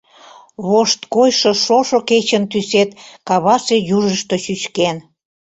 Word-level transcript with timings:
Вошткойшо 0.67 1.51
шошо 1.65 1.99
кечын 2.09 2.43
тӱсет 2.51 2.89
кавасе 3.27 3.77
южышто 3.95 4.35
чӱчкен. 4.43 4.97